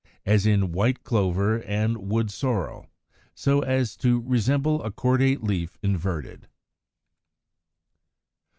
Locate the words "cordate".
4.89-5.43